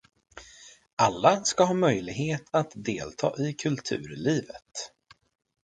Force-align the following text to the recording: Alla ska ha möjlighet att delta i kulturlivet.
Alla 0.95 1.43
ska 1.43 1.63
ha 1.63 1.73
möjlighet 1.73 2.43
att 2.51 2.71
delta 2.75 3.33
i 3.39 3.53
kulturlivet. 3.53 4.91